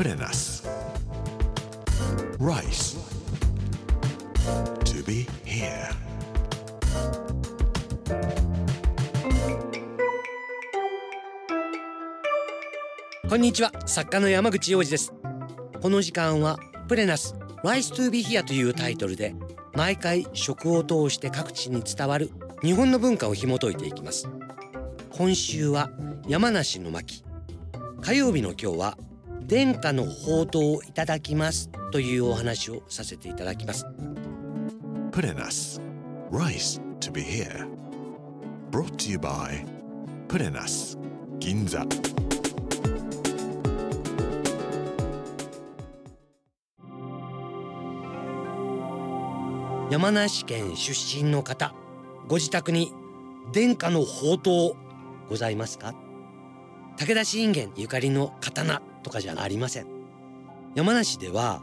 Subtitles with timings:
[0.00, 0.66] プレナス
[2.38, 2.98] Rice
[4.86, 5.90] To be here.
[13.28, 13.70] こんにちは。
[13.84, 15.12] 作家の山口洋二です。
[15.82, 16.58] この時間は
[16.88, 19.34] プレナス Rise to be here というタイトルで
[19.74, 22.30] 毎回食を通して各地に伝わる
[22.62, 24.30] 日本の文化を紐解いていきます。
[25.10, 25.90] 今週は
[26.26, 27.22] 山梨の巻。
[28.00, 28.96] 火曜日の今日は
[29.50, 33.84] 殿下の宝刀をいただきますというお話をさせていただきます。
[35.10, 35.80] プレナス
[36.30, 37.66] Rice to be here.
[38.70, 39.66] Brought to you by
[40.28, 40.96] プレナス
[41.40, 41.84] 銀座
[49.90, 51.74] 山梨県出身の方
[52.28, 52.92] ご自宅に
[53.52, 54.74] 殿下の宝刀
[55.28, 55.92] ございますか？
[56.96, 59.86] 武田信玄ゆかりの刀とかじゃありません。
[60.74, 61.62] 山梨では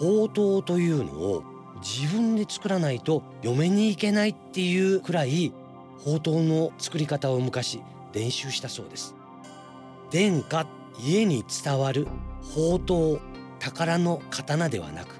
[0.00, 1.44] 宝刀というのを
[1.82, 5.52] 自分で作らないと嫁に行けないっていうくらい
[5.98, 7.80] 宝刀の作り方を昔
[8.12, 9.14] 練習したそうです。
[10.10, 10.66] 殿下
[10.98, 12.06] 家に伝わる
[12.54, 13.18] 宝刀
[13.58, 15.16] 宝の刀ではなく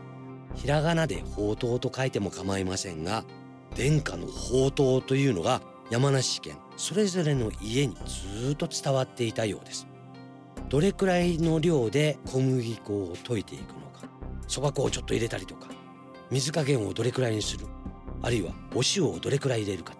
[0.55, 3.25] ひらがなで宝刀と書いても構いませんが
[3.77, 9.87] 殿下の宝刀というのが山梨県それぞれの家にずっと伝わっていたようです。
[10.69, 14.09] どれくらいの量で小麦粉を溶いていくのか。
[14.49, 15.69] そば粉をちょっと入れたりとか。
[16.31, 17.67] 水加減をどれくらいにする。
[18.23, 19.95] あるいはお塩をどれくらい入れるか。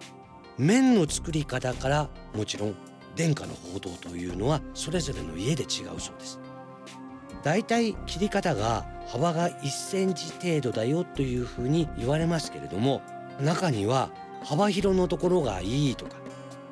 [0.57, 2.75] 麺の作り方からもちろん
[3.15, 5.67] 殿下の宝刀というのはそれぞれの家で違う
[5.99, 6.39] そうです。
[7.43, 13.01] だいたい切り方が幅が1センチ程度だよというふうに言われますけれども
[13.39, 14.09] 中には
[14.43, 16.17] 幅広のところがいいとか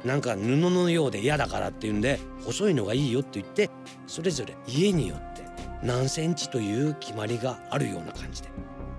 [0.05, 3.71] なんか布のようで嫌だからっていうんで細いのがいいよって言って
[4.05, 5.43] それぞれ家によって
[5.81, 8.49] 何センチという決まりがあるような感じで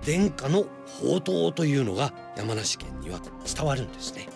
[0.05, 0.65] 殿下の
[0.99, 4.27] 宝刀というのが山梨県には伝わるんですね。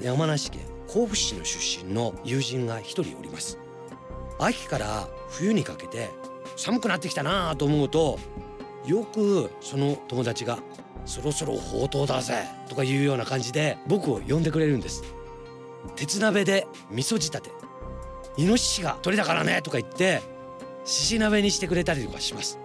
[0.00, 3.58] 山梨県甲府市の出身の友人が一人おります。
[4.38, 6.10] 秋から冬にかけて
[6.56, 8.18] 寒くなってきたなと思うと
[8.86, 10.58] よくその友達が
[11.04, 12.34] 「そろそろ宝刀だぜ」
[12.68, 15.04] とかいうような感じで僕を呼んでくれるんです。
[15.96, 17.50] 鉄鍋で味噌仕立て。
[18.36, 20.22] イノシシが鳥だからねとか言って
[20.84, 22.58] 獅子鍋にしてくれたりとかします。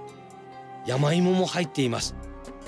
[0.85, 2.15] 山芋も入っています。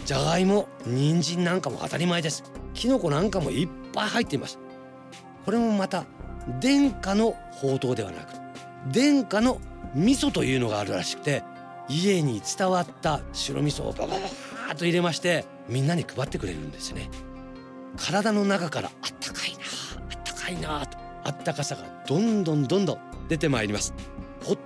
[0.05, 2.43] じゃがいも人参なんかも当たり前です。
[2.73, 4.59] きのこなんかもいっぱい入っています。
[5.45, 6.05] これもまた
[6.61, 8.33] 殿下の宝刀ではなく
[8.91, 9.59] 殿下の
[9.95, 11.43] 味噌というのがあるらしくて
[11.89, 17.09] 家に伝わった白味噌をババババーと入れましてみんなに配ってくれるんですね。
[17.97, 19.59] 体の中からあったかいな。
[20.47, 20.97] たいなと。
[21.23, 23.93] あったかさがどんどんどんどん出てまいります。
[24.43, 24.57] ほっ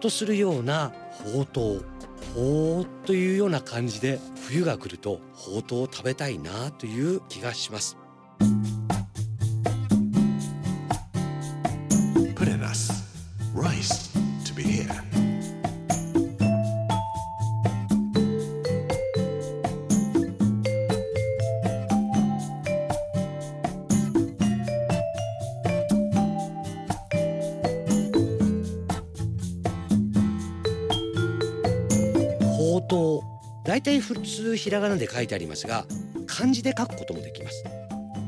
[0.00, 1.66] とするような宝刀
[2.34, 7.96] ほーっというような感じで冬が来るとほうとうを食べたいなという気がします。
[33.78, 35.86] 大体普通ひらがなで書いてありますが
[36.26, 37.62] 漢字で書くこともできます。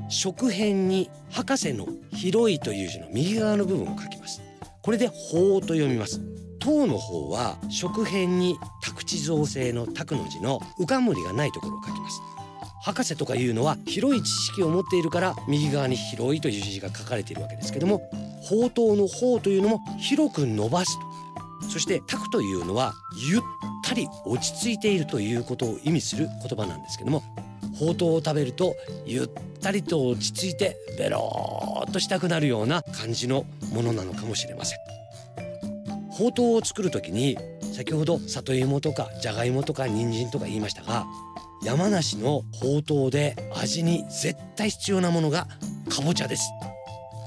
[0.08, 4.40] 食辺に博士の広いという字の右側の部分を書きます。
[4.80, 6.20] これで法と読みます。
[6.60, 12.20] 塔の方は食辺に宅地造成の宅の字の浮かむりがないところを書きます。
[12.84, 18.08] 博士とかいうのは広い知識を持っているから右側に広いという字が書かれているわけですけども
[18.44, 20.96] 宝刀の方というのも広く伸ばす
[21.60, 21.68] と。
[21.70, 23.40] そして宅というのはゆ
[23.90, 27.22] ったり落ち着いているということを意味する言葉なんですけども
[27.78, 29.28] ほうとうを食べるとゆっ
[29.60, 34.78] たりと落ち着いてベローっとしたくなるような感じのものなのかもしれません。
[36.10, 37.38] ほうとうを作る時に
[37.74, 41.06] 先ほど里芋とかじゃがいもとか人参とか言いましたが
[41.62, 45.46] 山梨のほうとうで味に絶対必要なものが
[45.88, 46.42] かぼちゃです。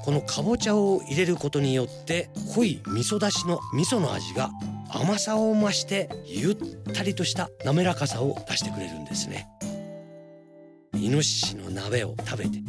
[0.04, 4.50] このかぼちゃを入れることによって濃い味噌だしの味噌の味が
[4.94, 6.56] 甘さを増してゆっ
[6.92, 9.48] たりとした滑らかさを出してくれるんですね。
[10.96, 12.62] イノシシの鍋を食べて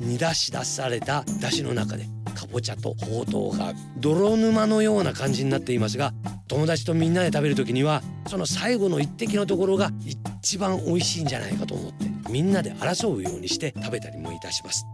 [0.00, 6.12] 煮出し出された出汁の中でかぼちゃとほうとうが泥沼のような感じになっていますが
[6.48, 9.90] 友達とみんなで食べる時にはその最後の一滴のところが
[10.40, 14.84] 一番美味しいんじゃないかと思ってみんなで争うようにして食べたりもいたします。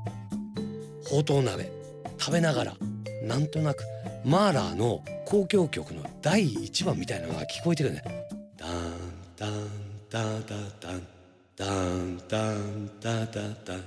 [1.09, 1.71] ほうとう鍋
[2.19, 2.77] 食べながら
[3.25, 3.83] なんとなく
[4.25, 8.03] マーラーの交響曲の第1番みたいなのが聞こえてくるね。
[8.57, 8.93] ダン
[9.37, 9.69] ダン
[10.11, 11.07] ダダダン
[11.57, 13.85] ダンダンダダダン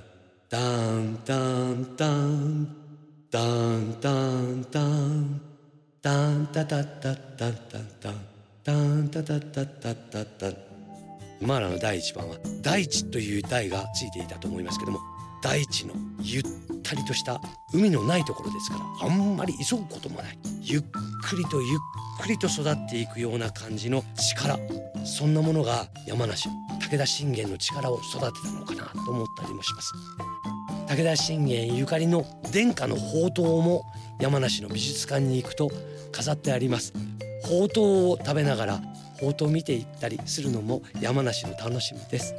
[0.48, 2.68] ダンダンダン
[3.30, 5.40] ダンダンダン
[6.00, 7.52] ダンダダダダダ
[8.00, 8.20] ダン
[8.64, 10.56] ダンダダダダダダン
[11.40, 14.98] マーラの第1番は大地という台がついていたと思いますけども
[15.42, 16.42] 大地のゆ
[16.88, 17.40] ったりとした
[17.74, 20.38] 海のないところですからあんまり急ぐこともない。
[20.62, 21.78] ゆっくりとゆっ
[22.22, 24.58] くりと育っていくような感じの力。
[25.04, 26.48] そんなものが山梨
[26.80, 29.92] 武田信玄の力を育てたのかなと思ったりもします。
[30.88, 33.84] 武田信玄ゆかりの殿下の宝刀も
[34.18, 35.70] 山梨の美術館に行くと
[36.12, 36.94] 飾ってあります。
[37.42, 38.80] 宝刀を食べながら
[39.16, 42.34] 宝刀を見ていったりするのも山梨の楽しみです。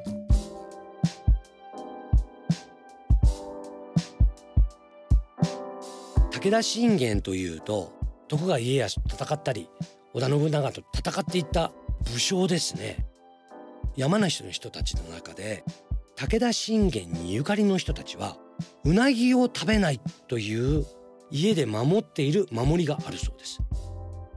[6.41, 7.91] 武田信玄というと
[8.29, 9.69] 徳川家康と戦ったり
[10.13, 11.73] 織田信長と戦っていった
[12.13, 13.05] 武将ですね。
[13.97, 15.65] 山梨の人たちの中で
[16.15, 18.37] 武田信玄にゆかりの人たちは
[18.85, 19.99] うなぎを食べない
[20.29, 20.85] という
[21.29, 23.59] 家で守っている守りがあるそうです。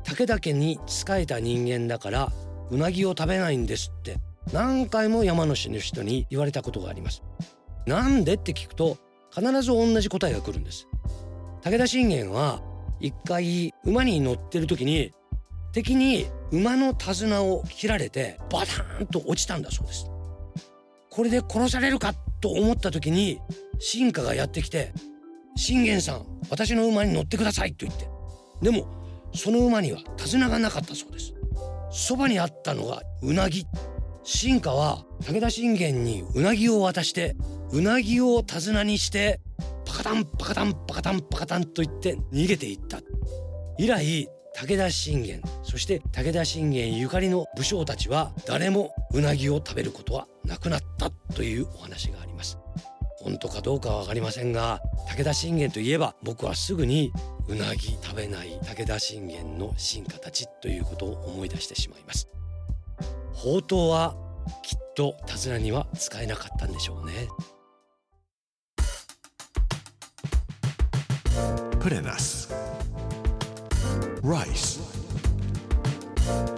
[0.03, 2.33] 武田家に仕えた人間だから
[2.73, 4.17] うなぎを食べないんですって
[4.53, 7.23] 何回も山梨の人に言われたことがあります。
[7.87, 8.99] なんでって聞くと
[9.33, 10.89] 必ず同じ答えが来るんです。
[11.65, 12.61] 武田信玄は
[12.99, 15.13] 一回馬に乗ってる時に
[15.73, 20.11] 敵に馬の手綱を切られてバターンと落ちたんだそうです。
[21.09, 23.39] これで殺されるかと思った時に
[23.79, 24.93] 進化がやってきて
[25.55, 28.09] 「信玄さん私の馬に乗ってください」と言って。
[28.61, 28.87] でも
[29.33, 31.33] その馬には手綱がなかったそうです。
[31.93, 33.67] そばにあったのがうなぎ。
[34.25, 37.37] 進化は武田信玄にうなぎを渡して
[37.71, 39.41] うなぎを手綱にして
[39.93, 43.01] パカタンパカタンパカタンパカタンと言って逃げていった。
[43.79, 52.59] 以来武田信玄そして武田信玄ゆかりの武将たちは誰もうなぎを食べることはなくなったというお話があります。
[53.21, 54.81] 本当かどうかは分かりませんが
[55.11, 57.13] 武田信玄といえば僕はすぐに
[57.49, 62.29] うなぎ食べない武田信玄の進化たちということを思い出してしまいます。
[63.35, 64.17] 宝刀は
[64.63, 67.29] きっと手綱には使えなかったんでしょうね。
[71.83, 72.47] Put in us.
[74.23, 74.79] Rice.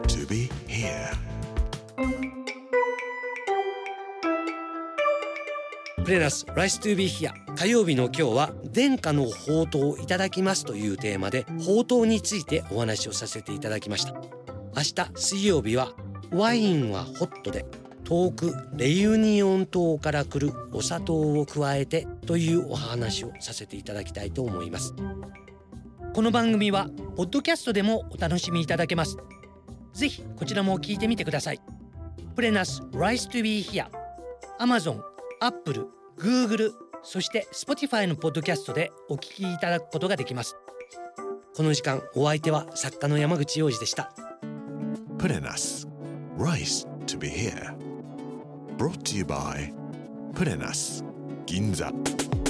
[0.06, 1.10] To be here.
[6.04, 14.12] プレナス Rice to be here 火曜日の今日は殿下の宝刀をいただきますというテーマで宝刀についてお話をさせていただきました
[14.76, 15.94] 明日水曜日は
[16.32, 17.64] ワインはホットで
[18.04, 24.94] 遠くレユニオン島から来るお砂糖を加えてというお話をさせていただきたいと思います。
[26.12, 29.16] この番組はポッドキャストでもお楽しみいただけます。
[29.94, 31.60] ぜひこちらも聞いてみてください。
[32.36, 33.86] プレナス Rice to be here
[34.60, 35.00] Amazon、
[35.40, 35.86] Apple、
[36.18, 36.72] Google
[37.02, 40.56] そして Spotify のポッドキャストでお聞きいただくことができます。
[41.56, 44.12] この時間お相手は作家の山口洋二でした。
[45.16, 45.88] Put in us.
[46.36, 47.74] Rice to be here.
[48.76, 49.72] Brought to you by
[50.62, 51.02] us.
[51.46, 52.43] Ginza.